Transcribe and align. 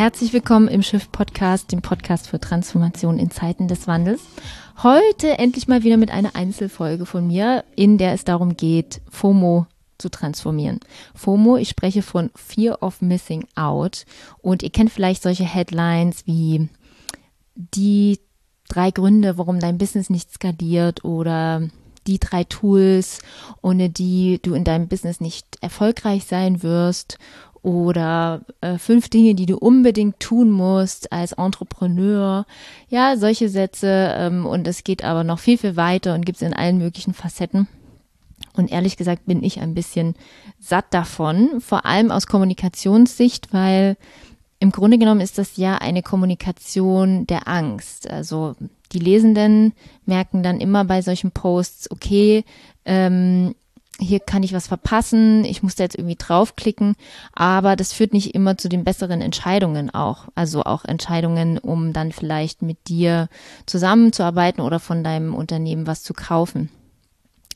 Herzlich 0.00 0.32
willkommen 0.32 0.68
im 0.68 0.82
Schiff 0.82 1.12
Podcast, 1.12 1.72
dem 1.72 1.82
Podcast 1.82 2.28
für 2.28 2.40
Transformation 2.40 3.18
in 3.18 3.30
Zeiten 3.30 3.68
des 3.68 3.86
Wandels. 3.86 4.22
Heute 4.82 5.38
endlich 5.38 5.68
mal 5.68 5.82
wieder 5.82 5.98
mit 5.98 6.10
einer 6.10 6.34
Einzelfolge 6.34 7.04
von 7.04 7.26
mir, 7.26 7.64
in 7.76 7.98
der 7.98 8.14
es 8.14 8.24
darum 8.24 8.56
geht, 8.56 9.02
FOMO 9.10 9.66
zu 9.98 10.08
transformieren. 10.08 10.80
FOMO, 11.14 11.58
ich 11.58 11.68
spreche 11.68 12.00
von 12.00 12.30
Fear 12.34 12.82
of 12.82 13.02
Missing 13.02 13.44
Out 13.56 14.06
und 14.38 14.62
ihr 14.62 14.70
kennt 14.70 14.90
vielleicht 14.90 15.22
solche 15.22 15.44
Headlines 15.44 16.26
wie 16.26 16.70
die 17.54 18.20
drei 18.70 18.92
Gründe, 18.92 19.36
warum 19.36 19.60
dein 19.60 19.76
Business 19.76 20.08
nicht 20.08 20.32
skaliert 20.32 21.04
oder 21.04 21.68
die 22.06 22.18
drei 22.18 22.44
Tools, 22.44 23.18
ohne 23.60 23.90
die 23.90 24.40
du 24.40 24.54
in 24.54 24.64
deinem 24.64 24.88
Business 24.88 25.20
nicht 25.20 25.58
erfolgreich 25.60 26.24
sein 26.24 26.62
wirst 26.62 27.18
oder 27.62 28.42
äh, 28.60 28.78
fünf 28.78 29.08
Dinge, 29.08 29.34
die 29.34 29.46
du 29.46 29.56
unbedingt 29.56 30.18
tun 30.20 30.50
musst 30.50 31.12
als 31.12 31.32
Entrepreneur. 31.32 32.46
Ja, 32.88 33.16
solche 33.16 33.48
Sätze 33.48 34.14
ähm, 34.16 34.46
und 34.46 34.66
es 34.66 34.84
geht 34.84 35.04
aber 35.04 35.24
noch 35.24 35.38
viel, 35.38 35.58
viel 35.58 35.76
weiter 35.76 36.14
und 36.14 36.24
gibt 36.24 36.40
es 36.40 36.46
in 36.46 36.54
allen 36.54 36.78
möglichen 36.78 37.14
Facetten. 37.14 37.68
Und 38.54 38.72
ehrlich 38.72 38.96
gesagt 38.96 39.26
bin 39.26 39.44
ich 39.44 39.60
ein 39.60 39.74
bisschen 39.74 40.14
satt 40.58 40.86
davon, 40.90 41.60
vor 41.60 41.86
allem 41.86 42.10
aus 42.10 42.26
Kommunikationssicht, 42.26 43.52
weil 43.52 43.96
im 44.58 44.72
Grunde 44.72 44.98
genommen 44.98 45.20
ist 45.20 45.38
das 45.38 45.56
ja 45.56 45.76
eine 45.76 46.02
Kommunikation 46.02 47.26
der 47.26 47.48
Angst. 47.48 48.10
Also 48.10 48.54
die 48.92 48.98
Lesenden 48.98 49.72
merken 50.04 50.42
dann 50.42 50.60
immer 50.60 50.84
bei 50.84 51.00
solchen 51.00 51.30
Posts, 51.30 51.90
okay, 51.90 52.44
ähm, 52.84 53.54
hier 54.00 54.20
kann 54.20 54.42
ich 54.42 54.52
was 54.52 54.66
verpassen, 54.66 55.44
ich 55.44 55.62
muss 55.62 55.76
da 55.76 55.84
jetzt 55.84 55.96
irgendwie 55.96 56.16
draufklicken, 56.16 56.96
aber 57.32 57.76
das 57.76 57.92
führt 57.92 58.12
nicht 58.12 58.34
immer 58.34 58.56
zu 58.58 58.68
den 58.68 58.84
besseren 58.84 59.20
Entscheidungen 59.20 59.90
auch. 59.90 60.28
Also 60.34 60.64
auch 60.64 60.84
Entscheidungen, 60.84 61.58
um 61.58 61.92
dann 61.92 62.12
vielleicht 62.12 62.62
mit 62.62 62.88
dir 62.88 63.28
zusammenzuarbeiten 63.66 64.62
oder 64.62 64.80
von 64.80 65.04
deinem 65.04 65.34
Unternehmen 65.34 65.86
was 65.86 66.02
zu 66.02 66.14
kaufen. 66.14 66.70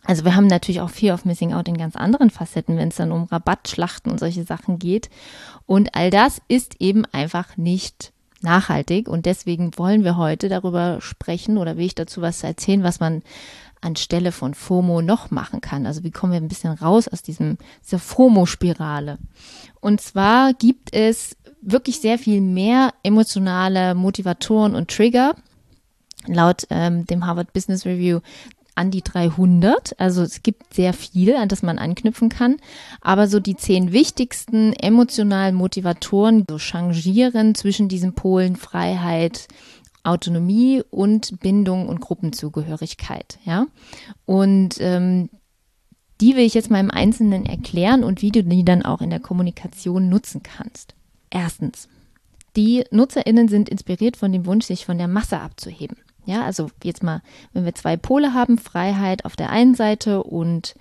Also 0.06 0.24
wir 0.24 0.36
haben 0.36 0.46
natürlich 0.46 0.82
auch 0.82 0.90
Fear 0.90 1.14
of 1.14 1.24
Missing 1.24 1.54
Out 1.54 1.66
in 1.66 1.78
ganz 1.78 1.96
anderen 1.96 2.28
Facetten, 2.28 2.76
wenn 2.76 2.88
es 2.88 2.96
dann 2.96 3.10
um 3.10 3.24
Rabattschlachten 3.24 4.12
und 4.12 4.18
solche 4.18 4.44
Sachen 4.44 4.78
geht. 4.78 5.08
Und 5.64 5.94
all 5.94 6.10
das 6.10 6.42
ist 6.46 6.76
eben 6.78 7.06
einfach 7.06 7.56
nicht 7.56 8.12
nachhaltig. 8.42 9.08
Und 9.08 9.24
deswegen 9.24 9.76
wollen 9.78 10.04
wir 10.04 10.18
heute 10.18 10.50
darüber 10.50 11.00
sprechen 11.00 11.56
oder 11.56 11.78
will 11.78 11.86
ich 11.86 11.94
dazu 11.94 12.20
was 12.20 12.44
erzählen, 12.44 12.82
was 12.82 13.00
man 13.00 13.22
anstelle 13.84 14.32
von 14.32 14.54
FOMO 14.54 15.02
noch 15.02 15.30
machen 15.30 15.60
kann. 15.60 15.86
Also 15.86 16.02
wie 16.04 16.10
kommen 16.10 16.32
wir 16.32 16.40
ein 16.40 16.48
bisschen 16.48 16.72
raus 16.72 17.08
aus 17.08 17.22
diesem, 17.22 17.58
dieser 17.84 17.98
FOMO-Spirale? 17.98 19.18
Und 19.80 20.00
zwar 20.00 20.54
gibt 20.54 20.94
es 20.94 21.36
wirklich 21.60 22.00
sehr 22.00 22.18
viel 22.18 22.40
mehr 22.40 22.92
emotionale 23.02 23.94
Motivatoren 23.94 24.74
und 24.74 24.90
Trigger. 24.90 25.34
Laut 26.26 26.66
ähm, 26.70 27.06
dem 27.06 27.26
Harvard 27.26 27.52
Business 27.52 27.84
Review 27.84 28.20
an 28.74 28.90
die 28.90 29.02
300. 29.02 29.98
Also 29.98 30.22
es 30.22 30.42
gibt 30.42 30.74
sehr 30.74 30.92
viel, 30.92 31.36
an 31.36 31.48
das 31.48 31.62
man 31.62 31.78
anknüpfen 31.78 32.28
kann. 32.28 32.56
Aber 33.00 33.28
so 33.28 33.40
die 33.40 33.56
zehn 33.56 33.92
wichtigsten 33.92 34.72
emotionalen 34.72 35.54
Motivatoren 35.54 36.44
so 36.48 36.58
changieren 36.58 37.54
zwischen 37.54 37.88
diesen 37.88 38.14
Polen 38.14 38.56
Freiheit, 38.56 39.48
Autonomie 40.04 40.82
und 40.90 41.40
Bindung 41.40 41.88
und 41.88 42.00
Gruppenzugehörigkeit. 42.00 43.38
Ja, 43.44 43.66
und 44.26 44.76
ähm, 44.78 45.30
die 46.20 46.36
will 46.36 46.44
ich 46.44 46.54
jetzt 46.54 46.70
mal 46.70 46.80
im 46.80 46.90
Einzelnen 46.90 47.44
erklären 47.46 48.04
und 48.04 48.22
wie 48.22 48.30
du 48.30 48.44
die 48.44 48.64
dann 48.64 48.84
auch 48.84 49.00
in 49.00 49.10
der 49.10 49.20
Kommunikation 49.20 50.08
nutzen 50.08 50.42
kannst. 50.42 50.94
Erstens, 51.30 51.88
die 52.56 52.84
NutzerInnen 52.90 53.48
sind 53.48 53.68
inspiriert 53.68 54.16
von 54.16 54.30
dem 54.30 54.46
Wunsch, 54.46 54.66
sich 54.66 54.86
von 54.86 54.98
der 54.98 55.08
Masse 55.08 55.40
abzuheben. 55.40 55.96
Ja, 56.26 56.44
also 56.44 56.70
jetzt 56.82 57.02
mal, 57.02 57.20
wenn 57.52 57.64
wir 57.64 57.74
zwei 57.74 57.96
Pole 57.96 58.32
haben, 58.32 58.58
Freiheit 58.58 59.24
auf 59.24 59.36
der 59.36 59.50
einen 59.50 59.74
Seite 59.74 60.22
und 60.22 60.74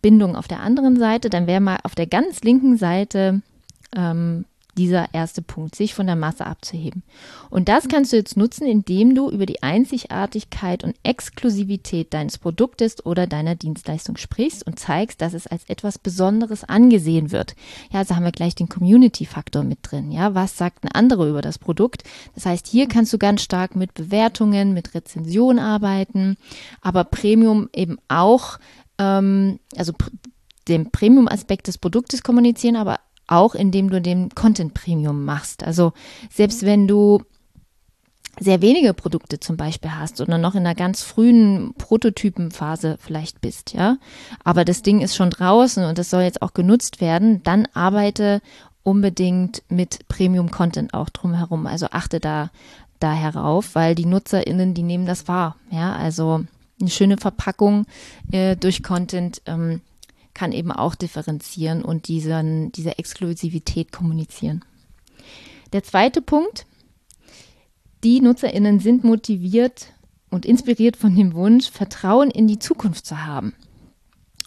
Bindung 0.00 0.36
auf 0.36 0.48
der 0.48 0.60
anderen 0.60 0.96
Seite, 0.96 1.28
dann 1.28 1.46
wäre 1.46 1.60
mal 1.60 1.78
auf 1.82 1.94
der 1.94 2.06
ganz 2.06 2.42
linken 2.42 2.76
Seite 2.76 3.42
ähm, 3.94 4.44
dieser 4.80 5.12
erste 5.12 5.42
Punkt, 5.42 5.74
sich 5.74 5.92
von 5.92 6.06
der 6.06 6.16
Masse 6.16 6.46
abzuheben. 6.46 7.02
Und 7.50 7.68
das 7.68 7.86
kannst 7.86 8.14
du 8.14 8.16
jetzt 8.16 8.38
nutzen, 8.38 8.66
indem 8.66 9.14
du 9.14 9.28
über 9.28 9.44
die 9.44 9.62
Einzigartigkeit 9.62 10.84
und 10.84 10.96
Exklusivität 11.02 12.14
deines 12.14 12.38
Produktes 12.38 13.04
oder 13.04 13.26
deiner 13.26 13.56
Dienstleistung 13.56 14.16
sprichst 14.16 14.66
und 14.66 14.78
zeigst, 14.78 15.20
dass 15.20 15.34
es 15.34 15.46
als 15.46 15.64
etwas 15.68 15.98
Besonderes 15.98 16.64
angesehen 16.64 17.30
wird. 17.30 17.56
Ja, 17.92 17.98
also 17.98 18.16
haben 18.16 18.24
wir 18.24 18.32
gleich 18.32 18.54
den 18.54 18.70
Community-Faktor 18.70 19.64
mit 19.64 19.80
drin. 19.82 20.12
Ja, 20.12 20.34
was 20.34 20.56
sagten 20.56 20.88
andere 20.88 21.28
über 21.28 21.42
das 21.42 21.58
Produkt? 21.58 22.02
Das 22.34 22.46
heißt, 22.46 22.66
hier 22.66 22.88
kannst 22.88 23.12
du 23.12 23.18
ganz 23.18 23.42
stark 23.42 23.76
mit 23.76 23.92
Bewertungen, 23.92 24.72
mit 24.72 24.94
Rezension 24.94 25.58
arbeiten, 25.58 26.38
aber 26.80 27.04
Premium 27.04 27.68
eben 27.74 27.98
auch, 28.08 28.58
ähm, 28.96 29.58
also 29.76 29.92
den 30.68 30.90
Premium-Aspekt 30.90 31.66
des 31.66 31.76
Produktes 31.76 32.22
kommunizieren, 32.22 32.76
aber 32.76 32.98
auch 33.30 33.54
indem 33.54 33.90
du 33.90 34.00
den 34.00 34.30
Content 34.30 34.74
Premium 34.74 35.24
machst. 35.24 35.64
Also 35.64 35.92
selbst 36.30 36.64
wenn 36.64 36.88
du 36.88 37.22
sehr 38.38 38.62
wenige 38.62 38.94
Produkte 38.94 39.40
zum 39.40 39.56
Beispiel 39.56 39.90
hast 39.92 40.20
oder 40.20 40.38
noch 40.38 40.54
in 40.54 40.60
einer 40.60 40.74
ganz 40.74 41.02
frühen 41.02 41.74
Prototypenphase 41.76 42.96
vielleicht 43.00 43.40
bist, 43.40 43.74
ja, 43.74 43.98
aber 44.44 44.64
das 44.64 44.82
Ding 44.82 45.00
ist 45.00 45.16
schon 45.16 45.30
draußen 45.30 45.84
und 45.84 45.98
das 45.98 46.10
soll 46.10 46.22
jetzt 46.22 46.40
auch 46.40 46.54
genutzt 46.54 47.00
werden, 47.00 47.42
dann 47.42 47.68
arbeite 47.74 48.40
unbedingt 48.82 49.62
mit 49.68 50.08
Premium 50.08 50.50
Content 50.50 50.94
auch 50.94 51.10
drumherum. 51.10 51.66
Also 51.66 51.88
achte 51.90 52.18
da 52.18 52.50
da 52.98 53.12
herauf, 53.14 53.74
weil 53.74 53.94
die 53.94 54.06
NutzerInnen, 54.06 54.74
die 54.74 54.82
nehmen 54.82 55.06
das 55.06 55.26
wahr, 55.26 55.56
ja, 55.70 55.96
also 55.96 56.44
eine 56.80 56.90
schöne 56.90 57.16
Verpackung 57.16 57.86
äh, 58.30 58.56
durch 58.56 58.82
Content 58.82 59.42
ähm, 59.46 59.80
kann 60.40 60.52
eben 60.52 60.72
auch 60.72 60.94
differenzieren 60.94 61.84
und 61.84 62.08
diesen, 62.08 62.72
diese 62.72 62.98
Exklusivität 62.98 63.92
kommunizieren. 63.92 64.64
Der 65.74 65.82
zweite 65.82 66.22
Punkt, 66.22 66.64
die 68.02 68.22
Nutzerinnen 68.22 68.80
sind 68.80 69.04
motiviert 69.04 69.88
und 70.30 70.46
inspiriert 70.46 70.96
von 70.96 71.14
dem 71.14 71.34
Wunsch, 71.34 71.70
Vertrauen 71.70 72.30
in 72.30 72.48
die 72.48 72.58
Zukunft 72.58 73.04
zu 73.04 73.22
haben. 73.26 73.52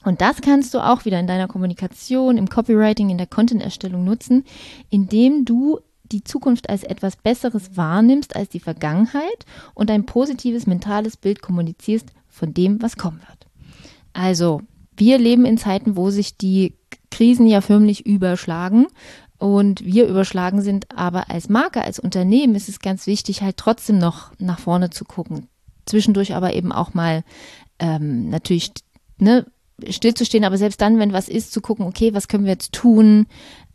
Und 0.03 0.20
das 0.22 0.42
kannst 0.42 0.74
du 0.74 0.80
auch 0.80 1.06
wieder 1.06 1.20
in 1.20 1.28
deiner 1.28 1.48
Kommunikation, 1.48 2.40
im 2.40 2.50
Copywriting, 2.50 3.12
in 3.12 3.20
der 3.20 3.28
Content-Erstellung 3.28 4.03
nutzen, 4.03 4.46
indem 4.90 5.46
du 5.46 5.80
die 6.06 6.24
Zukunft 6.24 6.72
als 6.72 6.82
etwas 6.82 7.18
Besseres 7.18 7.78
wahrnimmst 7.78 8.36
als 8.36 8.50
die 8.50 8.59
Vergangenheit 8.59 9.46
und 9.76 9.92
ein 9.92 10.08
positives 10.08 10.66
mentales 10.66 11.18
Bild 11.18 11.44
kommunizierst 11.44 12.08
von 12.30 12.52
dem, 12.52 12.82
was 12.82 12.98
kommen 12.98 13.20
wird. 13.20 13.46
Also 14.14 14.64
wir 14.98 15.18
leben 15.18 15.46
in 15.46 15.58
Zeiten, 15.58 15.96
wo 15.96 16.09
sich 16.09 16.38
die 16.38 16.76
Krisen 17.12 17.48
ja 17.48 17.62
förmlich 17.62 18.06
überschlagen 18.06 18.88
und 19.38 19.84
wir 19.84 20.08
überschlagen 20.08 20.62
sind, 20.62 20.88
aber 20.96 21.30
als 21.30 21.50
Marke, 21.50 21.84
als 21.84 22.00
Unternehmen 22.00 22.56
ist 22.56 22.70
es 22.70 22.80
ganz 22.80 23.08
wichtig, 23.08 23.42
halt 23.42 23.58
trotzdem 23.58 23.98
noch 23.98 24.32
nach 24.40 24.59
vorne 24.59 24.90
zu 24.90 25.06
gucken. 25.06 25.48
Zwischendurch 25.86 26.34
aber 26.34 26.53
eben 26.53 26.72
auch 26.72 26.94
mal 26.94 27.24
ähm, 27.80 28.30
natürlich 28.30 28.72
ne, 29.18 29.46
stillzustehen, 29.88 30.46
aber 30.46 30.58
selbst 30.58 30.80
dann, 30.82 31.00
wenn 31.00 31.14
was 31.14 31.28
ist, 31.28 31.52
zu 31.52 31.62
gucken, 31.62 31.86
okay, 31.86 32.14
was 32.14 32.28
können 32.28 32.46
wir 32.46 32.53
jetzt 32.53 32.72
tun? 32.72 33.28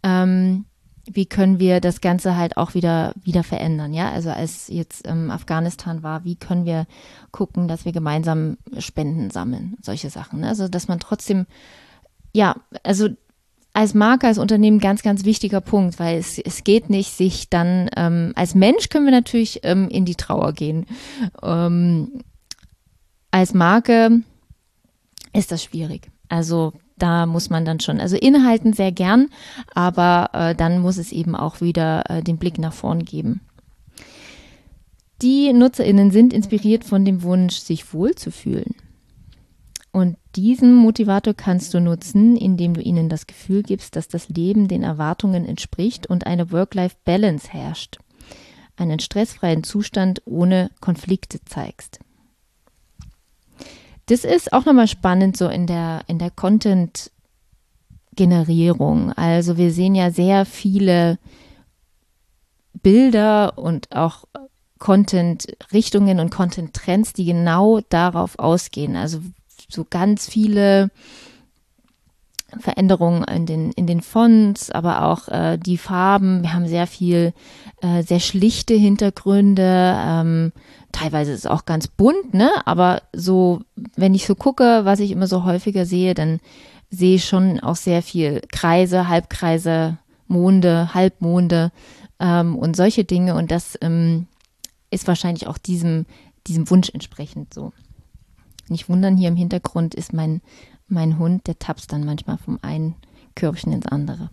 Ähm, 0.02 0.64
wie 1.12 1.26
können 1.26 1.58
wir 1.58 1.80
das 1.80 2.00
Ganze 2.00 2.36
halt 2.36 2.56
auch 2.56 2.74
wieder, 2.74 3.12
wieder 3.22 3.42
verändern, 3.42 3.94
ja? 3.94 4.10
Also 4.10 4.30
als 4.30 4.68
jetzt 4.68 5.06
ähm, 5.06 5.30
Afghanistan 5.30 6.02
war, 6.02 6.24
wie 6.24 6.36
können 6.36 6.64
wir 6.64 6.86
gucken, 7.30 7.68
dass 7.68 7.84
wir 7.84 7.92
gemeinsam 7.92 8.58
Spenden 8.78 9.30
sammeln, 9.30 9.76
solche 9.82 10.10
Sachen. 10.10 10.40
Ne? 10.40 10.48
Also 10.48 10.68
dass 10.68 10.88
man 10.88 11.00
trotzdem, 11.00 11.46
ja, 12.32 12.56
also 12.82 13.08
als 13.72 13.94
Marke, 13.94 14.26
als 14.26 14.38
Unternehmen 14.38 14.80
ganz, 14.80 15.02
ganz 15.02 15.24
wichtiger 15.24 15.60
Punkt, 15.60 15.98
weil 15.98 16.18
es, 16.18 16.38
es 16.38 16.64
geht 16.64 16.90
nicht, 16.90 17.12
sich 17.12 17.48
dann, 17.48 17.88
ähm, 17.96 18.32
als 18.34 18.54
Mensch 18.54 18.88
können 18.88 19.04
wir 19.04 19.12
natürlich 19.12 19.60
ähm, 19.62 19.88
in 19.88 20.04
die 20.04 20.16
Trauer 20.16 20.52
gehen. 20.52 20.86
Ähm, 21.42 22.24
als 23.30 23.54
Marke 23.54 24.22
ist 25.32 25.52
das 25.52 25.62
schwierig. 25.62 26.10
Also 26.28 26.72
da 26.98 27.26
muss 27.26 27.50
man 27.50 27.64
dann 27.64 27.80
schon, 27.80 28.00
also 28.00 28.16
inhalten 28.16 28.72
sehr 28.72 28.92
gern, 28.92 29.28
aber 29.74 30.30
äh, 30.32 30.54
dann 30.54 30.80
muss 30.80 30.98
es 30.98 31.12
eben 31.12 31.34
auch 31.34 31.60
wieder 31.60 32.04
äh, 32.08 32.22
den 32.22 32.38
Blick 32.38 32.58
nach 32.58 32.72
vorn 32.72 33.04
geben. 33.04 33.40
Die 35.22 35.52
NutzerInnen 35.52 36.10
sind 36.10 36.32
inspiriert 36.32 36.84
von 36.84 37.04
dem 37.04 37.22
Wunsch, 37.22 37.56
sich 37.56 37.92
wohlzufühlen. 37.92 38.76
Und 39.90 40.16
diesen 40.36 40.74
Motivator 40.74 41.34
kannst 41.34 41.74
du 41.74 41.80
nutzen, 41.80 42.36
indem 42.36 42.74
du 42.74 42.80
ihnen 42.80 43.08
das 43.08 43.26
Gefühl 43.26 43.62
gibst, 43.62 43.96
dass 43.96 44.06
das 44.06 44.28
Leben 44.28 44.68
den 44.68 44.84
Erwartungen 44.84 45.44
entspricht 45.44 46.06
und 46.06 46.26
eine 46.26 46.52
Work-Life-Balance 46.52 47.48
herrscht. 47.52 47.98
Einen 48.76 49.00
stressfreien 49.00 49.64
Zustand 49.64 50.22
ohne 50.24 50.70
Konflikte 50.80 51.40
zeigst. 51.44 51.98
Das 54.08 54.24
ist 54.24 54.52
auch 54.54 54.64
nochmal 54.64 54.88
spannend 54.88 55.36
so 55.36 55.48
in 55.48 55.66
der, 55.66 56.00
in 56.06 56.18
der 56.18 56.30
Content-Generierung. 56.30 59.12
Also 59.12 59.58
wir 59.58 59.70
sehen 59.70 59.94
ja 59.94 60.10
sehr 60.10 60.46
viele 60.46 61.18
Bilder 62.72 63.58
und 63.58 63.94
auch 63.94 64.24
Content-Richtungen 64.78 66.20
und 66.20 66.30
Content-Trends, 66.30 67.12
die 67.12 67.26
genau 67.26 67.80
darauf 67.90 68.38
ausgehen. 68.38 68.96
Also 68.96 69.20
so 69.68 69.84
ganz 69.88 70.26
viele 70.26 70.90
Veränderungen 72.58 73.24
in 73.24 73.46
den, 73.46 73.72
in 73.72 73.86
den 73.86 74.00
Fonts, 74.00 74.70
aber 74.70 75.04
auch 75.04 75.28
äh, 75.28 75.58
die 75.58 75.76
Farben. 75.76 76.42
Wir 76.42 76.54
haben 76.54 76.66
sehr 76.66 76.86
viel, 76.86 77.34
äh, 77.82 78.02
sehr 78.02 78.20
schlichte 78.20 78.74
Hintergründe. 78.74 79.94
Ähm, 79.96 80.52
teilweise 80.92 81.32
ist 81.32 81.40
es 81.40 81.46
auch 81.46 81.66
ganz 81.66 81.88
bunt, 81.88 82.32
ne? 82.32 82.50
Aber 82.64 83.02
so, 83.12 83.60
wenn 83.96 84.14
ich 84.14 84.26
so 84.26 84.34
gucke, 84.34 84.80
was 84.84 85.00
ich 85.00 85.10
immer 85.10 85.26
so 85.26 85.44
häufiger 85.44 85.84
sehe, 85.84 86.14
dann 86.14 86.40
sehe 86.90 87.16
ich 87.16 87.26
schon 87.26 87.60
auch 87.60 87.76
sehr 87.76 88.02
viel 88.02 88.40
Kreise, 88.50 89.08
Halbkreise, 89.08 89.98
Monde, 90.26 90.94
Halbmonde 90.94 91.70
ähm, 92.18 92.56
und 92.56 92.76
solche 92.76 93.04
Dinge. 93.04 93.34
Und 93.34 93.50
das 93.50 93.78
ähm, 93.82 94.26
ist 94.90 95.06
wahrscheinlich 95.06 95.46
auch 95.46 95.58
diesem, 95.58 96.06
diesem 96.46 96.70
Wunsch 96.70 96.90
entsprechend 96.92 97.52
so. 97.52 97.72
Nicht 98.68 98.88
wundern, 98.88 99.16
hier 99.16 99.28
im 99.28 99.36
Hintergrund 99.36 99.94
ist 99.94 100.12
mein, 100.12 100.42
mein 100.88 101.18
Hund, 101.18 101.46
der 101.46 101.58
tapst 101.58 101.92
dann 101.92 102.04
manchmal 102.04 102.38
vom 102.38 102.58
einen 102.62 102.94
Körbchen 103.34 103.72
ins 103.72 103.86
andere. 103.86 104.30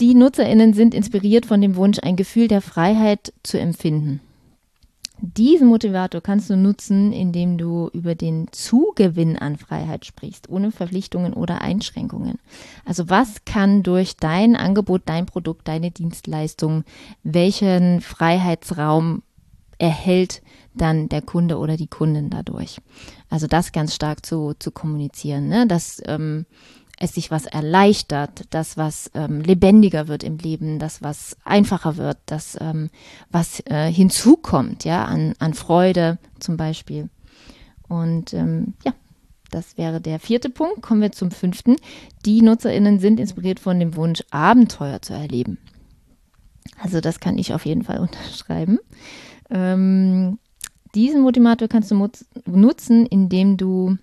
Die 0.00 0.14
NutzerInnen 0.14 0.74
sind 0.74 0.94
inspiriert 0.94 1.46
von 1.46 1.60
dem 1.60 1.76
Wunsch, 1.76 1.98
ein 2.02 2.16
Gefühl 2.16 2.48
der 2.48 2.60
Freiheit 2.60 3.32
zu 3.42 3.58
empfinden. 3.58 4.20
Diesen 5.18 5.68
Motivator 5.68 6.20
kannst 6.20 6.50
du 6.50 6.56
nutzen, 6.56 7.10
indem 7.10 7.56
du 7.56 7.88
über 7.94 8.14
den 8.14 8.48
Zugewinn 8.52 9.38
an 9.38 9.56
Freiheit 9.56 10.04
sprichst, 10.04 10.50
ohne 10.50 10.70
Verpflichtungen 10.72 11.32
oder 11.32 11.62
Einschränkungen. 11.62 12.38
Also 12.84 13.08
was 13.08 13.46
kann 13.46 13.82
durch 13.82 14.16
dein 14.16 14.56
Angebot, 14.56 15.02
dein 15.06 15.24
Produkt, 15.24 15.68
deine 15.68 15.90
Dienstleistung, 15.90 16.84
welchen 17.22 18.02
Freiheitsraum 18.02 19.22
erhält 19.78 20.42
dann 20.76 21.08
der 21.08 21.22
Kunde 21.22 21.58
oder 21.58 21.76
die 21.76 21.88
Kundin 21.88 22.30
dadurch? 22.30 22.80
Also 23.30 23.46
das 23.46 23.72
ganz 23.72 23.94
stark 23.94 24.24
zu, 24.24 24.54
zu 24.58 24.70
kommunizieren, 24.70 25.48
ne? 25.48 25.66
dass 25.66 26.02
ähm, 26.06 26.46
es 26.98 27.14
sich 27.14 27.30
was 27.30 27.46
erleichtert, 27.46 28.44
das 28.50 28.76
was 28.76 29.10
ähm, 29.14 29.40
lebendiger 29.40 30.08
wird 30.08 30.24
im 30.24 30.38
Leben, 30.38 30.78
das 30.78 31.02
was 31.02 31.36
einfacher 31.44 31.96
wird, 31.96 32.18
das 32.26 32.56
ähm, 32.60 32.90
was 33.30 33.60
äh, 33.66 33.90
hinzukommt, 33.92 34.84
ja, 34.84 35.04
an, 35.04 35.34
an 35.38 35.54
Freude 35.54 36.18
zum 36.38 36.56
Beispiel. 36.56 37.10
Und 37.88 38.32
ähm, 38.32 38.74
ja, 38.84 38.94
das 39.50 39.76
wäre 39.76 40.00
der 40.00 40.18
vierte 40.18 40.50
Punkt. 40.50 40.82
Kommen 40.82 41.02
wir 41.02 41.12
zum 41.12 41.30
fünften. 41.30 41.76
Die 42.24 42.42
NutzerInnen 42.42 42.98
sind 42.98 43.20
inspiriert 43.20 43.60
von 43.60 43.78
dem 43.78 43.94
Wunsch, 43.96 44.22
Abenteuer 44.30 45.02
zu 45.02 45.12
erleben. 45.12 45.58
Also 46.80 47.00
das 47.00 47.20
kann 47.20 47.38
ich 47.38 47.54
auf 47.54 47.66
jeden 47.66 47.82
Fall 47.82 47.98
unterschreiben. 48.00 48.78
Ähm, 49.50 50.38
diesen 50.96 51.20
Motivator 51.20 51.68
kannst 51.68 51.90
du 51.90 52.10
nutzen, 52.46 53.06
indem 53.06 53.56
du 53.56 53.98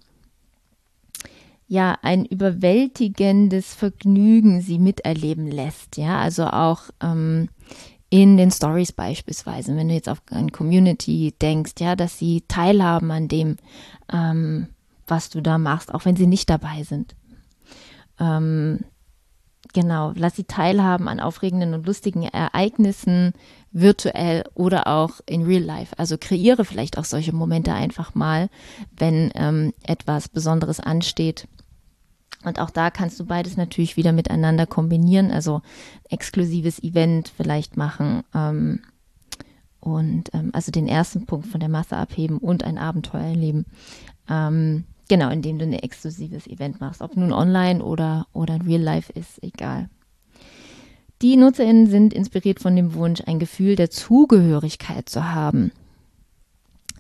ja 1.67 1.97
ein 2.03 2.25
überwältigendes 2.25 3.73
Vergnügen 3.73 4.61
sie 4.61 4.77
miterleben 4.77 5.47
lässt. 5.47 5.97
Ja, 5.97 6.19
also 6.19 6.45
auch 6.45 6.83
ähm, 7.01 7.49
in 8.09 8.37
den 8.37 8.51
Stories 8.51 8.91
beispielsweise, 8.91 9.75
wenn 9.75 9.87
du 9.87 9.95
jetzt 9.95 10.07
auf 10.07 10.21
eine 10.29 10.51
Community 10.51 11.33
denkst, 11.41 11.73
ja, 11.79 11.95
dass 11.95 12.19
sie 12.19 12.43
teilhaben 12.47 13.09
an 13.09 13.27
dem, 13.27 13.57
ähm, 14.11 14.67
was 15.07 15.31
du 15.31 15.41
da 15.41 15.57
machst, 15.57 15.91
auch 15.91 16.05
wenn 16.05 16.15
sie 16.15 16.27
nicht 16.27 16.47
dabei 16.47 16.83
sind. 16.83 17.15
Ähm, 18.19 18.81
genau, 19.73 20.13
lass 20.15 20.35
sie 20.35 20.43
teilhaben 20.43 21.07
an 21.07 21.19
aufregenden 21.19 21.73
und 21.73 21.85
lustigen 21.85 22.23
Ereignissen, 22.23 23.33
virtuell 23.71 24.43
oder 24.53 24.87
auch 24.87 25.19
in 25.25 25.43
real 25.43 25.63
life. 25.63 25.97
Also 25.97 26.17
kreiere 26.19 26.63
vielleicht 26.63 26.97
auch 26.97 27.05
solche 27.05 27.33
Momente 27.33 27.73
einfach 27.73 28.15
mal, 28.15 28.49
wenn 28.97 29.31
ähm, 29.35 29.73
etwas 29.83 30.29
Besonderes 30.29 30.79
ansteht 30.79 31.47
und 32.43 32.59
auch 32.59 32.69
da 32.69 32.89
kannst 32.89 33.19
du 33.19 33.25
beides 33.25 33.57
natürlich 33.57 33.97
wieder 33.97 34.11
miteinander 34.11 34.65
kombinieren, 34.65 35.31
also 35.31 35.61
exklusives 36.09 36.81
Event 36.83 37.31
vielleicht 37.35 37.77
machen 37.77 38.23
ähm, 38.33 38.81
und 39.79 40.33
ähm, 40.33 40.49
also 40.53 40.71
den 40.71 40.87
ersten 40.87 41.25
Punkt 41.25 41.47
von 41.47 41.59
der 41.59 41.69
Masse 41.69 41.95
abheben 41.95 42.37
und 42.37 42.63
ein 42.63 42.77
Abenteuer 42.77 43.21
erleben. 43.21 43.65
Ähm, 44.29 44.85
genau, 45.13 45.29
indem 45.29 45.59
du 45.59 45.65
ein 45.65 45.73
exklusives 45.73 46.47
Event 46.47 46.81
machst, 46.81 47.03
ob 47.03 47.15
nun 47.15 47.31
online 47.31 47.83
oder, 47.83 48.25
oder 48.33 48.55
in 48.55 48.63
Real 48.63 48.81
Life 48.81 49.13
ist, 49.13 49.43
egal. 49.43 49.87
Die 51.21 51.37
NutzerInnen 51.37 51.85
sind 51.85 52.15
inspiriert 52.15 52.59
von 52.59 52.75
dem 52.75 52.95
Wunsch, 52.95 53.21
ein 53.27 53.37
Gefühl 53.37 53.75
der 53.75 53.91
Zugehörigkeit 53.91 55.07
zu 55.07 55.31
haben 55.31 55.71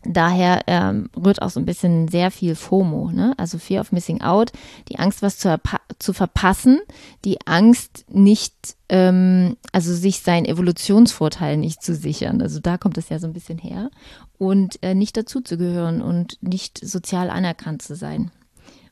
daher 0.05 0.63
ähm, 0.67 1.09
rührt 1.15 1.41
auch 1.41 1.49
so 1.49 1.59
ein 1.59 1.65
bisschen 1.65 2.07
sehr 2.07 2.31
viel 2.31 2.55
FOMO, 2.55 3.11
ne? 3.11 3.33
also 3.37 3.57
Fear 3.57 3.81
of 3.81 3.91
Missing 3.91 4.21
Out, 4.21 4.51
die 4.89 4.99
Angst, 4.99 5.21
was 5.21 5.37
zu, 5.37 5.57
zu 5.99 6.13
verpassen, 6.13 6.79
die 7.25 7.45
Angst, 7.45 8.05
nicht, 8.09 8.53
ähm, 8.89 9.57
also 9.71 9.93
sich 9.93 10.21
seinen 10.21 10.45
Evolutionsvorteil 10.45 11.57
nicht 11.57 11.81
zu 11.81 11.95
sichern. 11.95 12.41
Also 12.41 12.59
da 12.59 12.77
kommt 12.77 12.97
es 12.97 13.09
ja 13.09 13.19
so 13.19 13.27
ein 13.27 13.33
bisschen 13.33 13.57
her. 13.57 13.89
Und 14.37 14.81
äh, 14.83 14.95
nicht 14.95 15.15
dazuzugehören 15.15 16.01
und 16.01 16.37
nicht 16.41 16.79
sozial 16.85 17.29
anerkannt 17.29 17.81
zu 17.81 17.95
sein. 17.95 18.31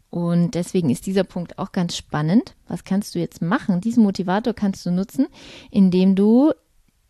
Und 0.09 0.55
deswegen 0.55 0.89
ist 0.89 1.05
dieser 1.05 1.23
Punkt 1.23 1.57
auch 1.57 1.71
ganz 1.71 1.95
spannend. 1.95 2.55
Was 2.67 2.83
kannst 2.83 3.15
du 3.15 3.19
jetzt 3.19 3.41
machen? 3.41 3.79
Diesen 3.79 4.03
Motivator 4.03 4.53
kannst 4.53 4.85
du 4.85 4.91
nutzen, 4.91 5.27
indem 5.71 6.15
du 6.15 6.51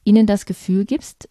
ihnen 0.04 0.28
das 0.28 0.46
Gefühl 0.46 0.86
gibst, 0.86 1.28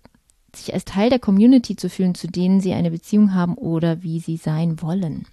sich 0.55 0.75
als 0.75 0.85
Teil 0.85 1.11
der 1.11 1.21
Community 1.21 1.77
zu 1.77 1.89
fühlen, 1.89 2.15
zu 2.15 2.27
denen 2.27 2.61
sie 2.61 2.73
eine 2.73 2.91
Beziehung 2.91 3.35
haben 3.35 3.55
oder 3.55 4.03
wie 4.03 4.19
sie 4.19 4.37
sein 4.37 4.83
wollen. 4.83 5.27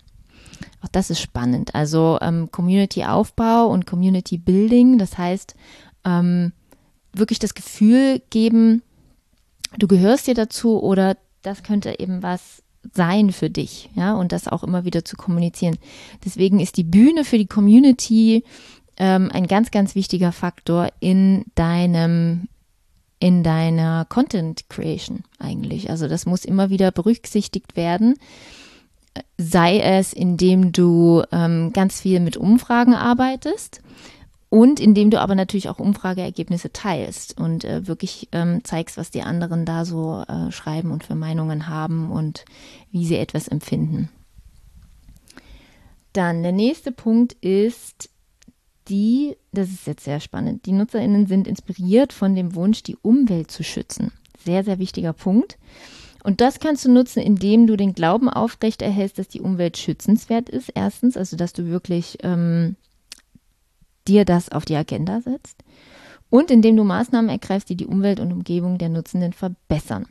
Auch 0.88 0.92
das 0.92 1.10
ist 1.10 1.20
spannend. 1.20 1.76
Also 1.76 2.18
ähm, 2.22 2.50
Community-Aufbau 2.50 3.68
und 3.68 3.86
Community-Building, 3.86 4.98
das 4.98 5.18
heißt 5.18 5.56
ähm, 6.06 6.54
wirklich 7.12 7.40
das 7.40 7.54
Gefühl 7.54 8.22
geben, 8.30 8.84
du 9.78 9.88
gehörst 9.88 10.28
dir 10.28 10.34
dazu 10.34 10.82
oder 10.82 11.18
das 11.42 11.64
könnte 11.64 12.00
eben 12.00 12.24
was 12.24 12.64
sein 12.94 13.34
für 13.34 13.50
dich, 13.50 13.90
ja, 13.96 14.14
und 14.14 14.32
das 14.32 14.48
auch 14.48 14.64
immer 14.64 14.86
wieder 14.86 15.04
zu 15.04 15.18
kommunizieren. 15.18 15.78
Deswegen 16.24 16.62
ist 16.62 16.78
die 16.78 16.86
Bühne 16.86 17.26
für 17.26 17.38
die 17.38 17.48
Community 17.48 18.46
ähm, 18.96 19.30
ein 19.34 19.48
ganz, 19.48 19.72
ganz 19.72 19.94
wichtiger 19.94 20.32
Faktor 20.32 20.88
in 21.02 21.44
deinem 21.56 22.48
in 23.20 23.44
deiner 23.44 24.06
Content 24.06 24.70
Creation 24.70 25.24
eigentlich. 25.40 25.90
Also 25.90 26.08
das 26.08 26.28
muss 26.28 26.46
immer 26.46 26.70
wieder 26.70 26.92
berücksichtigt 26.92 27.76
werden. 27.76 28.14
Sei 29.38 29.80
es, 29.80 30.14
indem 30.14 30.72
du 30.72 31.24
ähm, 31.32 31.72
ganz 31.74 32.02
viel 32.02 32.20
mit 32.20 32.38
Umfragen 32.38 32.94
arbeitest 32.94 33.82
und 34.50 34.80
indem 34.80 35.10
du 35.10 35.20
aber 35.20 35.36
natürlich 35.36 35.70
auch 35.70 35.80
Umfrageergebnisse 35.80 36.72
teilst 36.72 37.38
und 37.38 37.66
äh, 37.66 37.88
wirklich 37.88 38.30
ähm, 38.32 38.64
zeigst, 38.64 38.98
was 38.98 39.12
die 39.12 39.22
anderen 39.22 39.66
da 39.66 39.84
so 39.84 40.24
äh, 40.28 40.52
schreiben 40.52 40.92
und 40.92 41.04
für 41.04 41.16
Meinungen 41.16 41.68
haben 41.68 42.12
und 42.12 42.46
wie 42.92 43.06
sie 43.06 43.18
etwas 43.18 43.48
empfinden. 43.48 44.10
Dann 46.14 46.44
der 46.44 46.54
nächste 46.54 46.92
Punkt 46.92 47.34
ist 47.34 48.10
die, 48.88 49.36
das 49.52 49.70
ist 49.70 49.86
jetzt 49.86 50.06
sehr 50.06 50.20
spannend, 50.20 50.66
die 50.66 50.72
NutzerInnen 50.72 51.28
sind 51.28 51.48
inspiriert 51.48 52.14
von 52.14 52.34
dem 52.34 52.56
Wunsch, 52.56 52.84
die 52.84 52.96
Umwelt 52.96 53.52
zu 53.52 53.64
schützen. 53.64 54.14
Sehr, 54.44 54.64
sehr 54.64 54.80
wichtiger 54.80 55.14
Punkt. 55.14 55.58
Und 56.24 56.42
das 56.42 56.60
kannst 56.60 56.86
du 56.86 56.92
nutzen, 56.92 57.22
indem 57.22 57.68
du 57.68 57.78
den 57.78 57.94
Glauben 57.94 58.30
aufrechterhältst, 58.30 59.20
dass 59.20 59.28
die 59.28 59.42
Umwelt 59.42 59.78
schützenswert 59.78 60.50
ist. 60.50 60.70
Erstens, 60.76 61.18
also 61.18 61.38
dass 61.38 61.54
du 61.54 61.68
wirklich 61.68 62.18
ähm, 62.24 62.76
dir 64.08 64.26
das 64.26 64.50
auf 64.50 64.66
die 64.66 64.76
Agenda 64.76 65.22
setzt. 65.22 65.64
Und 66.30 66.52
indem 66.52 66.76
du 66.76 66.84
Maßnahmen 66.84 67.30
ergreifst, 67.30 67.70
die 67.70 67.76
die 67.76 67.88
Umwelt 67.88 68.20
und 68.20 68.34
Umgebung 68.34 68.78
der 68.78 68.90
Nutzenden 68.90 69.34
verbessern. 69.34 70.08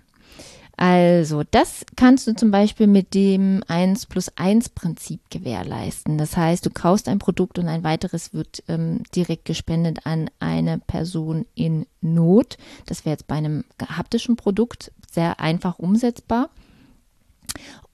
Also, 0.78 1.42
das 1.50 1.86
kannst 1.96 2.26
du 2.26 2.34
zum 2.34 2.50
Beispiel 2.50 2.86
mit 2.86 3.14
dem 3.14 3.62
1 3.66 4.06
plus 4.06 4.30
1 4.36 4.68
Prinzip 4.70 5.20
gewährleisten. 5.30 6.18
Das 6.18 6.36
heißt, 6.36 6.66
du 6.66 6.70
kaufst 6.70 7.08
ein 7.08 7.18
Produkt 7.18 7.58
und 7.58 7.66
ein 7.66 7.82
weiteres 7.82 8.34
wird 8.34 8.62
ähm, 8.68 9.02
direkt 9.14 9.46
gespendet 9.46 10.04
an 10.04 10.28
eine 10.38 10.78
Person 10.78 11.46
in 11.54 11.86
Not. 12.02 12.58
Das 12.84 13.06
wäre 13.06 13.14
jetzt 13.14 13.26
bei 13.26 13.36
einem 13.36 13.64
haptischen 13.80 14.36
Produkt 14.36 14.92
sehr 15.10 15.40
einfach 15.40 15.78
umsetzbar. 15.78 16.50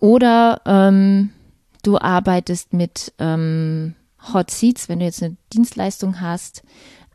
Oder 0.00 0.60
ähm, 0.66 1.30
du 1.84 1.98
arbeitest 1.98 2.72
mit 2.72 3.12
ähm, 3.20 3.94
Hot 4.32 4.50
Seats, 4.50 4.88
wenn 4.88 4.98
du 4.98 5.04
jetzt 5.04 5.22
eine 5.22 5.36
Dienstleistung 5.52 6.20
hast, 6.20 6.64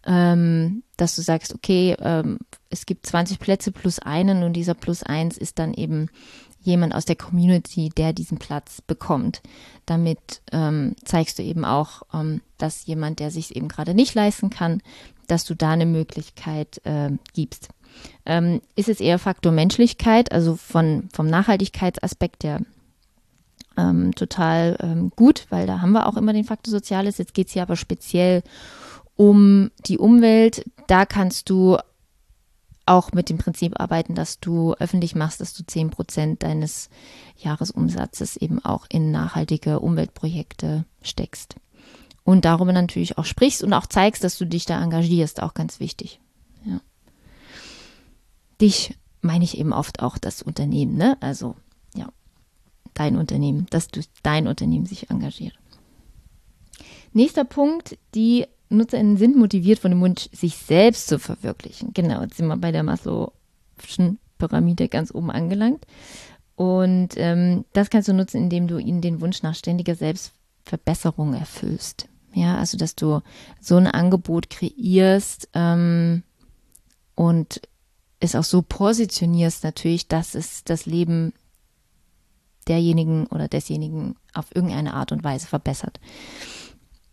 ähm, 0.05 0.83
dass 0.95 1.17
du 1.17 1.21
sagst, 1.21 1.53
okay, 1.53 1.97
ähm, 1.99 2.39
es 2.69 2.85
gibt 2.85 3.05
20 3.05 3.39
Plätze 3.39 3.71
plus 3.71 3.99
einen 3.99 4.43
und 4.43 4.53
dieser 4.53 4.73
plus 4.73 5.03
eins 5.03 5.37
ist 5.37 5.59
dann 5.59 5.73
eben 5.73 6.09
jemand 6.61 6.93
aus 6.93 7.05
der 7.05 7.15
Community, 7.15 7.89
der 7.89 8.13
diesen 8.13 8.37
Platz 8.37 8.81
bekommt. 8.81 9.41
Damit 9.85 10.41
ähm, 10.51 10.95
zeigst 11.05 11.39
du 11.39 11.43
eben 11.43 11.65
auch, 11.65 12.03
ähm, 12.13 12.41
dass 12.57 12.85
jemand, 12.85 13.19
der 13.19 13.31
sich 13.31 13.55
eben 13.55 13.69
gerade 13.69 13.93
nicht 13.93 14.13
leisten 14.13 14.49
kann, 14.49 14.81
dass 15.27 15.45
du 15.45 15.55
da 15.55 15.71
eine 15.71 15.85
Möglichkeit 15.85 16.81
äh, 16.83 17.11
gibst. 17.33 17.69
Ähm, 18.25 18.61
ist 18.75 18.89
es 18.89 18.99
eher 18.99 19.17
Faktor 19.17 19.51
Menschlichkeit, 19.51 20.31
also 20.31 20.55
von, 20.55 21.09
vom 21.13 21.27
Nachhaltigkeitsaspekt 21.27 22.43
der 22.43 22.61
ähm, 23.77 24.13
total 24.15 24.77
ähm, 24.81 25.11
gut, 25.15 25.45
weil 25.49 25.67
da 25.67 25.81
haben 25.81 25.91
wir 25.91 26.07
auch 26.07 26.17
immer 26.17 26.33
den 26.33 26.43
Faktor 26.43 26.71
Soziales. 26.71 27.17
Jetzt 27.17 27.33
geht 27.33 27.47
es 27.47 27.53
hier 27.53 27.61
aber 27.61 27.75
speziell 27.75 28.43
um 29.15 29.71
die 29.85 29.97
Umwelt. 29.97 30.65
Da 30.87 31.05
kannst 31.05 31.49
du 31.49 31.77
auch 32.87 33.11
mit 33.11 33.29
dem 33.29 33.37
Prinzip 33.37 33.79
arbeiten, 33.79 34.15
dass 34.15 34.39
du 34.39 34.73
öffentlich 34.75 35.15
machst, 35.15 35.41
dass 35.41 35.53
du 35.53 35.63
10 35.65 35.89
Prozent 35.89 36.43
deines 36.43 36.89
Jahresumsatzes 37.37 38.37
eben 38.37 38.63
auch 38.63 38.85
in 38.89 39.11
nachhaltige 39.11 39.79
Umweltprojekte 39.79 40.85
steckst. 41.01 41.55
Und 42.23 42.45
darüber 42.45 42.73
natürlich 42.73 43.17
auch 43.17 43.25
sprichst 43.25 43.63
und 43.63 43.73
auch 43.73 43.85
zeigst, 43.85 44.23
dass 44.23 44.37
du 44.37 44.45
dich 44.45 44.65
da 44.65 44.83
engagierst, 44.83 45.41
auch 45.41 45.53
ganz 45.53 45.79
wichtig. 45.79 46.19
Ja. 46.65 46.81
Dich 48.59 48.97
meine 49.21 49.43
ich 49.43 49.57
eben 49.57 49.73
oft 49.73 50.01
auch 50.01 50.17
das 50.17 50.41
Unternehmen, 50.41 50.95
ne? 50.95 51.17
Also, 51.21 51.55
ja, 51.95 52.09
dein 52.93 53.15
Unternehmen, 53.15 53.67
dass 53.69 53.87
du 53.87 54.01
dein 54.23 54.47
Unternehmen 54.47 54.85
sich 54.85 55.09
engagiert. 55.09 55.53
Nächster 57.13 57.45
Punkt, 57.45 57.97
die 58.13 58.45
NutzerInnen 58.69 59.17
sind 59.17 59.37
motiviert 59.37 59.79
von 59.79 59.91
dem 59.91 60.01
Wunsch, 60.01 60.29
sich 60.31 60.55
selbst 60.57 61.07
zu 61.07 61.19
verwirklichen. 61.19 61.93
Genau, 61.93 62.21
jetzt 62.21 62.37
sind 62.37 62.47
wir 62.47 62.57
bei 62.57 62.71
der 62.71 62.83
Maslow'schen 62.83 64.17
Pyramide 64.37 64.89
ganz 64.89 65.13
oben 65.13 65.31
angelangt. 65.31 65.85
Und 66.55 67.09
ähm, 67.17 67.65
das 67.73 67.89
kannst 67.89 68.07
du 68.07 68.13
nutzen, 68.13 68.37
indem 68.43 68.67
du 68.67 68.77
ihnen 68.77 69.01
den 69.01 69.21
Wunsch 69.21 69.43
nach 69.43 69.55
ständiger 69.55 69.95
Selbstverbesserung 69.95 71.33
erfüllst. 71.33 72.07
Ja, 72.33 72.57
also 72.57 72.77
dass 72.77 72.95
du 72.95 73.21
so 73.61 73.77
ein 73.77 73.87
Angebot 73.87 74.49
kreierst 74.49 75.49
ähm, 75.53 76.23
und 77.15 77.61
es 78.19 78.35
auch 78.35 78.43
so 78.43 78.61
positionierst 78.61 79.63
natürlich, 79.63 80.07
dass 80.07 80.35
es 80.35 80.63
das 80.63 80.85
Leben 80.85 81.33
derjenigen 82.67 83.27
oder 83.27 83.47
desjenigen 83.47 84.15
auf 84.33 84.53
irgendeine 84.55 84.93
Art 84.93 85.11
und 85.11 85.23
Weise 85.23 85.47
verbessert. 85.47 85.99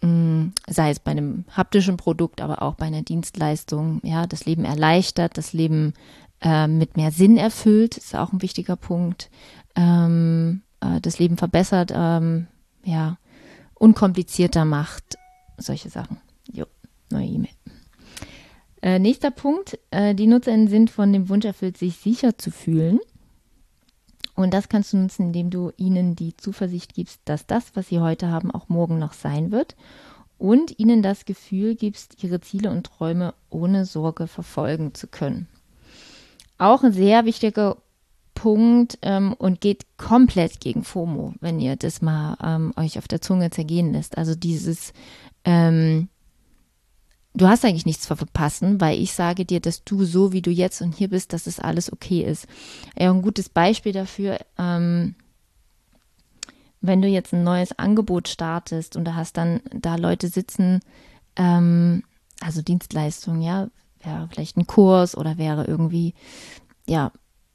Mm, 0.05 0.53
sei 0.69 0.91
es 0.91 1.01
bei 1.01 1.13
einem 1.13 1.47
haptischen 1.51 1.97
Produkt, 1.97 2.43
aber 2.43 2.61
auch 2.61 2.75
bei 2.75 2.85
einer 2.85 3.01
Dienstleistung, 3.01 4.01
ja, 4.03 4.27
das 4.27 4.45
Leben 4.45 4.67
erleichtert, 4.67 5.39
das 5.39 5.55
Leben 5.55 5.95
äh, 6.43 6.67
mit 6.67 6.99
mehr 6.99 7.11
Sinn 7.11 7.39
erfüllt, 7.39 7.97
ist 7.97 8.15
auch 8.15 8.31
ein 8.31 8.43
wichtiger 8.43 8.77
Punkt. 8.77 9.31
Ähm, 9.75 10.61
äh, 10.81 11.01
das 11.01 11.19
Leben 11.19 11.39
verbessert, 11.39 11.91
ähm, 11.95 12.49
ja, 12.85 13.17
unkomplizierter 13.73 14.67
macht, 14.67 15.17
solche 15.57 15.89
Sachen. 15.89 16.19
Jo, 16.53 16.67
neue 17.11 17.27
E-Mail. 17.27 17.55
Äh, 18.83 18.99
nächster 18.99 19.31
Punkt, 19.31 19.79
äh, 19.91 20.15
die 20.15 20.27
NutzerInnen 20.27 20.69
sind 20.69 20.91
von 20.91 21.15
dem 21.15 21.31
Wunsch 21.31 21.47
erfüllt, 21.47 21.79
sich 21.79 21.97
sicher 21.97 22.37
zu 22.37 22.51
fühlen. 22.51 23.01
Und 24.35 24.53
das 24.53 24.69
kannst 24.69 24.93
du 24.93 24.97
nutzen, 24.97 25.27
indem 25.27 25.51
du 25.51 25.73
ihnen 25.77 26.17
die 26.17 26.37
Zuversicht 26.37 26.95
gibst, 26.95 27.21
dass 27.25 27.47
das, 27.47 27.77
was 27.77 27.89
sie 27.89 28.01
heute 28.01 28.31
haben, 28.31 28.51
auch 28.51 28.69
morgen 28.69 28.99
noch 28.99 29.13
sein 29.13 29.53
wird. 29.53 29.77
Und 30.39 30.79
ihnen 30.79 31.03
das 31.03 31.25
Gefühl 31.25 31.77
gibst, 31.77 32.23
ihre 32.23 32.41
Ziele 32.41 32.71
und 32.71 32.85
Träume 32.85 33.35
ohne 33.51 33.85
Sorge 33.85 34.27
verfolgen 34.27 34.93
zu 34.95 35.07
können. 35.07 35.47
Auch 36.59 36.83
ein 36.83 36.93
sehr 36.93 37.25
wichtiger 37.25 37.77
Punkt 38.35 38.99
ähm, 39.03 39.33
und 39.35 39.61
geht 39.61 39.87
komplett 39.97 40.61
gegen 40.61 40.83
FOMO, 40.83 41.35
wenn 41.41 41.61
ihr 41.61 41.77
das 41.77 42.03
mal 42.03 42.37
ähm, 42.43 42.73
euch 42.77 42.99
auf 42.99 43.07
der 43.07 43.21
Zunge 43.21 43.51
zergehen 43.51 43.93
lässt. 43.93 44.19
Also 44.19 44.35
dieses 44.35 44.93
ähm, 45.45 46.09
du 47.35 47.49
hast 47.49 47.65
eigentlich 47.65 47.87
nichts 47.87 48.07
verpassen, 48.07 48.81
weil 48.81 48.99
ich 48.99 49.13
sage 49.13 49.45
dir, 49.45 49.61
dass 49.61 49.85
du 49.85 50.05
so, 50.05 50.33
wie 50.33 50.43
du 50.43 50.51
jetzt 50.51 50.81
und 50.81 50.95
hier 50.95 51.09
bist, 51.09 51.33
dass 51.33 51.47
es 51.47 51.61
alles 51.61 51.93
okay 51.93 52.23
ist. 52.23 52.47
Ja, 52.99 53.11
ein 53.11 53.23
gutes 53.23 53.49
Beispiel 53.49 53.93
dafür, 53.93 54.39
ähm, 54.59 55.17
wenn 56.81 57.03
du 57.03 57.09
jetzt 57.09 57.33
ein 57.33 57.45
neues 57.45 57.79
Angebot 57.79 58.29
startest 58.29 58.97
und 58.97 59.05
da 59.05 59.15
hast 59.15 59.37
dann 59.37 59.61
da 59.73 59.97
Leute 59.97 60.29
sitzen, 60.29 60.81
ähm, 61.37 62.05
also 62.41 62.63
Dienstleistungen, 62.63 63.43
ja, 63.43 63.69
wäre 64.03 64.29
vielleicht 64.31 64.57
ein 64.57 64.67
Kurs 64.67 65.17
oder 65.17 65.39
wäre 65.39 65.65
irgendwie, 65.65 66.15
ja, 66.87 67.11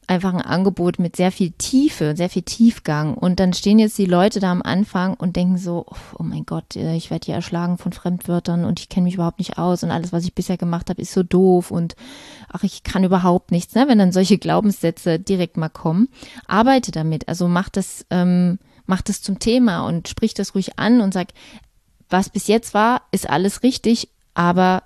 einfach 0.09 0.33
ein 0.33 0.41
Angebot 0.41 0.97
mit 0.97 1.15
sehr 1.15 1.31
viel 1.31 1.51
Tiefe, 1.51 2.15
sehr 2.17 2.29
viel 2.29 2.41
Tiefgang. 2.41 3.13
Und 3.13 3.39
dann 3.39 3.53
stehen 3.53 3.77
jetzt 3.77 3.97
die 3.99 4.05
Leute 4.05 4.39
da 4.39 4.51
am 4.51 4.63
Anfang 4.63 5.13
und 5.13 5.35
denken 5.35 5.59
so, 5.59 5.85
oh 6.17 6.23
mein 6.23 6.47
Gott, 6.47 6.75
äh, 6.75 6.95
ich 6.95 7.11
werde 7.11 7.27
hier 7.27 7.35
erschlagen 7.35 7.77
von 7.77 7.93
Fremdwörtern 7.93 8.65
und 8.65 8.79
ich 8.79 8.89
kenne 8.89 9.03
mich 9.03 9.13
überhaupt 9.13 9.37
nicht 9.37 9.59
aus 9.59 9.83
und 9.83 9.91
alles, 9.91 10.11
was 10.11 10.23
ich 10.23 10.33
bisher 10.33 10.57
gemacht 10.57 10.89
habe, 10.89 11.01
ist 11.01 11.13
so 11.13 11.21
doof 11.21 11.69
und 11.69 11.95
ach, 12.51 12.63
ich 12.63 12.81
kann 12.81 13.03
überhaupt 13.03 13.51
nichts. 13.51 13.75
Ne? 13.75 13.87
Wenn 13.87 13.99
dann 13.99 14.11
solche 14.11 14.39
Glaubenssätze 14.39 15.19
direkt 15.19 15.57
mal 15.57 15.69
kommen, 15.69 16.09
arbeite 16.47 16.91
damit. 16.91 17.27
Also 17.27 17.47
mach 17.47 17.69
das, 17.69 18.03
ähm, 18.09 18.57
mach 18.87 19.03
das 19.03 19.21
zum 19.21 19.37
Thema 19.37 19.85
und 19.85 20.07
sprich 20.07 20.33
das 20.33 20.55
ruhig 20.55 20.79
an 20.79 21.01
und 21.01 21.13
sag, 21.13 21.27
was 22.09 22.29
bis 22.29 22.47
jetzt 22.47 22.73
war, 22.73 23.03
ist 23.11 23.29
alles 23.29 23.61
richtig, 23.61 24.09
aber 24.33 24.83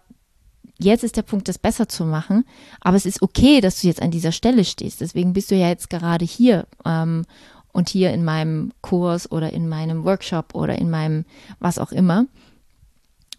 jetzt 0.80 1.04
ist 1.04 1.18
der 1.18 1.22
Punkt, 1.24 1.48
das 1.48 1.58
besser 1.58 1.88
zu 1.88 2.06
machen. 2.06 2.46
Aber 2.82 2.98
es 2.98 3.06
ist 3.06 3.22
okay, 3.22 3.62
dass 3.62 3.82
du 3.82 3.88
jetzt 3.88 4.02
an 4.02 4.12
dieser 4.12 4.32
Stelle 4.32 4.66
stehst. 4.66 5.02
Deswegen 5.02 5.34
bist 5.34 5.52
du 5.52 5.56
ja 5.56 5.70
jetzt 5.70 5.90
gerade 5.90 6.26
hier 6.26 6.68
ähm, 6.86 7.26
und 7.72 7.90
hier 7.90 8.12
in 8.14 8.24
meinem 8.24 8.72
Kurs 8.82 9.32
oder 9.32 9.54
in 9.54 9.68
meinem 9.68 10.04
Workshop 10.04 10.56
oder 10.56 10.78
in 10.78 10.90
meinem 10.90 11.26
was 11.60 11.80
auch 11.80 11.92
immer. 11.92 12.26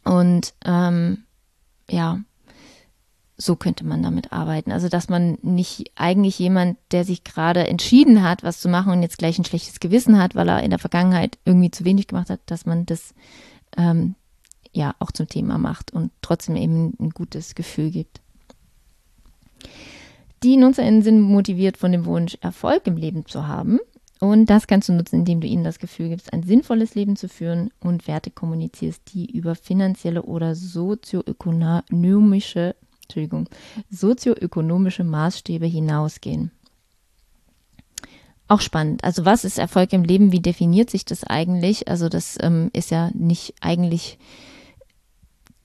Und 0.04 0.54
ähm, 0.64 1.24
ja, 1.88 2.20
so 3.36 3.56
könnte 3.56 3.84
man 3.84 4.02
damit 4.02 4.32
arbeiten. 4.32 4.70
Also, 4.70 4.88
dass 4.88 5.08
man 5.08 5.38
nicht 5.42 5.90
eigentlich 5.96 6.38
jemand, 6.38 6.78
der 6.92 7.04
sich 7.04 7.24
gerade 7.24 7.66
entschieden 7.66 8.22
hat, 8.22 8.42
was 8.42 8.60
zu 8.60 8.68
machen 8.68 8.92
und 8.92 9.02
jetzt 9.02 9.18
gleich 9.18 9.38
ein 9.38 9.44
schlechtes 9.44 9.80
Gewissen 9.80 10.18
hat, 10.18 10.34
weil 10.34 10.48
er 10.48 10.62
in 10.62 10.70
der 10.70 10.78
Vergangenheit 10.78 11.38
irgendwie 11.44 11.70
zu 11.70 11.84
wenig 11.84 12.06
gemacht 12.06 12.30
hat, 12.30 12.40
dass 12.46 12.64
man 12.64 12.86
das 12.86 13.14
ähm, 13.76 14.14
ja 14.74 14.94
auch 14.98 15.12
zum 15.12 15.28
Thema 15.28 15.58
macht 15.58 15.92
und 15.92 16.10
trotzdem 16.20 16.56
eben 16.56 16.94
ein 17.00 17.10
gutes 17.10 17.54
Gefühl 17.54 17.90
gibt. 17.90 18.20
Die 20.42 20.56
NutzerInnen 20.56 21.02
sind 21.02 21.20
motiviert 21.20 21.78
von 21.78 21.92
dem 21.92 22.04
Wunsch, 22.04 22.36
Erfolg 22.40 22.86
im 22.86 22.96
Leben 22.96 23.24
zu 23.26 23.48
haben. 23.48 23.78
Und 24.20 24.50
das 24.50 24.66
kannst 24.66 24.88
du 24.88 24.92
nutzen, 24.92 25.20
indem 25.20 25.40
du 25.40 25.46
ihnen 25.46 25.64
das 25.64 25.78
Gefühl 25.78 26.10
gibst, 26.10 26.32
ein 26.32 26.42
sinnvolles 26.42 26.94
Leben 26.94 27.16
zu 27.16 27.28
führen 27.28 27.70
und 27.80 28.06
Werte 28.06 28.30
kommunizierst, 28.30 29.02
die 29.12 29.30
über 29.30 29.54
finanzielle 29.54 30.22
oder 30.22 30.54
sozioökonomische, 30.54 32.74
Entschuldigung, 33.02 33.48
sozioökonomische 33.90 35.04
Maßstäbe 35.04 35.66
hinausgehen. 35.66 36.50
Auch 38.46 38.60
spannend. 38.60 39.02
Also 39.04 39.24
was 39.24 39.44
ist 39.44 39.58
Erfolg 39.58 39.92
im 39.94 40.04
Leben? 40.04 40.30
Wie 40.30 40.40
definiert 40.40 40.90
sich 40.90 41.06
das 41.06 41.24
eigentlich? 41.24 41.88
Also 41.88 42.08
das 42.08 42.36
ähm, 42.40 42.70
ist 42.74 42.90
ja 42.90 43.10
nicht 43.14 43.54
eigentlich 43.60 44.18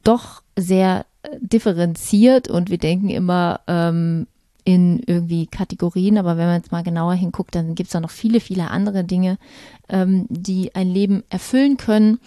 doch 0.04 0.44
sehr 0.58 1.06
äh, 1.24 1.30
differenziert 1.42 2.50
und 2.50 2.70
wir 2.70 2.78
denken 2.78 3.10
immer 3.10 3.62
ähm, 3.68 4.28
in 4.64 5.02
irgendwie 5.06 5.48
Kategorien, 5.48 6.18
aber 6.18 6.38
wenn 6.38 6.46
man 6.46 6.62
jetzt 6.62 6.72
mal 6.72 6.84
genauer 6.84 7.14
hinguckt, 7.14 7.56
dann 7.56 7.76
gibt 7.76 7.88
es 7.88 7.94
da 7.94 8.00
noch 8.00 8.12
viele, 8.12 8.40
viele 8.40 8.70
andere 8.70 9.04
Dinge, 9.04 9.38
ähm, 9.88 10.28
die 10.30 10.76
ein 10.76 10.88
Leben 10.90 11.24
erfüllen 11.30 11.78
können. 11.78 12.20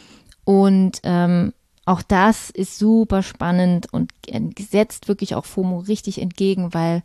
Und 0.44 1.00
ähm, 1.04 1.52
auch 1.84 2.02
das 2.02 2.50
ist 2.50 2.78
super 2.78 3.22
spannend 3.22 3.92
und 3.92 4.12
setzt 4.58 5.08
wirklich 5.08 5.34
auch 5.34 5.44
FOMO 5.44 5.78
richtig 5.80 6.20
entgegen, 6.20 6.74
weil 6.74 7.02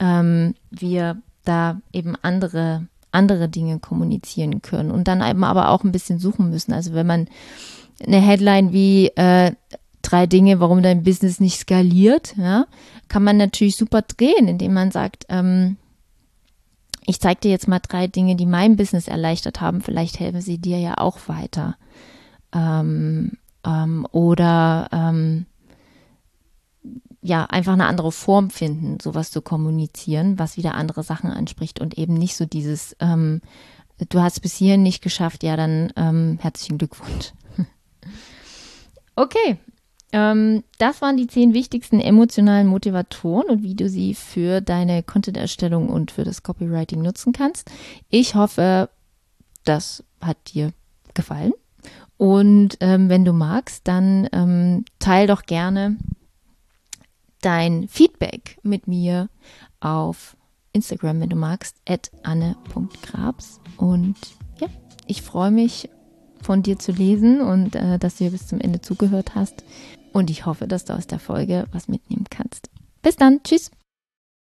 ähm, 0.00 0.54
wir 0.70 1.22
da 1.44 1.80
eben 1.92 2.14
andere, 2.22 2.86
andere 3.10 3.48
Dinge 3.48 3.78
kommunizieren 3.78 4.60
können 4.60 4.90
und 4.90 5.08
dann 5.08 5.22
eben 5.22 5.44
aber 5.44 5.68
auch 5.70 5.84
ein 5.84 5.92
bisschen 5.92 6.18
suchen 6.18 6.50
müssen. 6.50 6.72
Also 6.72 6.94
wenn 6.94 7.06
man 7.06 7.28
eine 8.04 8.20
Headline 8.20 8.72
wie 8.72 9.08
äh, 9.16 9.52
drei 10.04 10.26
Dinge, 10.26 10.60
warum 10.60 10.82
dein 10.82 11.02
Business 11.02 11.40
nicht 11.40 11.58
skaliert, 11.58 12.36
ja, 12.36 12.66
kann 13.08 13.24
man 13.24 13.36
natürlich 13.36 13.76
super 13.76 14.02
drehen, 14.02 14.46
indem 14.46 14.74
man 14.74 14.90
sagt, 14.90 15.24
ähm, 15.28 15.76
ich 17.06 17.20
zeige 17.20 17.40
dir 17.40 17.50
jetzt 17.50 17.68
mal 17.68 17.80
drei 17.80 18.06
Dinge, 18.06 18.36
die 18.36 18.46
mein 18.46 18.76
Business 18.76 19.08
erleichtert 19.08 19.60
haben, 19.60 19.80
vielleicht 19.80 20.20
helfen 20.20 20.40
sie 20.40 20.58
dir 20.58 20.78
ja 20.78 20.98
auch 20.98 21.18
weiter. 21.26 21.76
Ähm, 22.52 23.32
ähm, 23.64 24.06
oder 24.12 24.88
ähm, 24.92 25.46
ja, 27.22 27.44
einfach 27.46 27.72
eine 27.72 27.86
andere 27.86 28.12
Form 28.12 28.50
finden, 28.50 29.00
sowas 29.00 29.30
zu 29.30 29.40
kommunizieren, 29.40 30.38
was 30.38 30.56
wieder 30.56 30.74
andere 30.74 31.02
Sachen 31.02 31.30
anspricht 31.30 31.80
und 31.80 31.96
eben 31.96 32.14
nicht 32.14 32.36
so 32.36 32.44
dieses, 32.44 32.96
ähm, 33.00 33.40
du 34.10 34.20
hast 34.20 34.40
bis 34.40 34.54
hierhin 34.54 34.82
nicht 34.82 35.02
geschafft, 35.02 35.42
ja, 35.42 35.56
dann 35.56 35.92
ähm, 35.96 36.38
herzlichen 36.40 36.78
Glückwunsch. 36.78 37.32
okay, 39.16 39.58
ähm, 40.14 40.62
das 40.78 41.02
waren 41.02 41.16
die 41.16 41.26
zehn 41.26 41.54
wichtigsten 41.54 41.98
emotionalen 41.98 42.68
Motivatoren 42.68 43.48
und 43.48 43.62
wie 43.64 43.74
du 43.74 43.88
sie 43.88 44.14
für 44.14 44.60
deine 44.60 45.02
Content-Erstellung 45.02 45.88
und 45.88 46.12
für 46.12 46.22
das 46.22 46.44
Copywriting 46.44 47.02
nutzen 47.02 47.32
kannst. 47.32 47.68
Ich 48.10 48.36
hoffe, 48.36 48.88
das 49.64 50.04
hat 50.20 50.36
dir 50.54 50.72
gefallen. 51.14 51.52
Und 52.16 52.76
ähm, 52.78 53.08
wenn 53.08 53.24
du 53.24 53.32
magst, 53.32 53.88
dann 53.88 54.28
ähm, 54.32 54.84
teil 55.00 55.26
doch 55.26 55.46
gerne 55.46 55.96
dein 57.40 57.88
Feedback 57.88 58.58
mit 58.62 58.86
mir 58.86 59.28
auf 59.80 60.36
Instagram, 60.72 61.22
wenn 61.22 61.30
du 61.30 61.36
magst, 61.36 61.76
at 61.88 62.12
anne.grabs. 62.22 63.60
Und 63.78 64.14
ja, 64.60 64.68
ich 65.08 65.22
freue 65.22 65.50
mich, 65.50 65.88
von 66.40 66.62
dir 66.62 66.78
zu 66.78 66.92
lesen 66.92 67.40
und 67.40 67.74
äh, 67.74 67.98
dass 67.98 68.16
du 68.16 68.24
hier 68.24 68.30
bis 68.30 68.46
zum 68.46 68.60
Ende 68.60 68.80
zugehört 68.80 69.34
hast. 69.34 69.64
Und 70.14 70.30
ich 70.30 70.46
hoffe, 70.46 70.68
dass 70.68 70.84
du 70.84 70.94
aus 70.94 71.08
der 71.08 71.18
Folge 71.18 71.66
was 71.72 71.88
mitnehmen 71.88 72.26
kannst. 72.30 72.70
Bis 73.02 73.16
dann. 73.16 73.42
Tschüss. 73.42 73.72